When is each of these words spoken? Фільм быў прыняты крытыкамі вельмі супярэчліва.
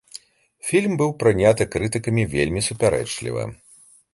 Фільм 0.69 0.93
быў 1.01 1.11
прыняты 1.25 1.67
крытыкамі 1.75 2.23
вельмі 2.35 2.65
супярэчліва. 2.69 3.43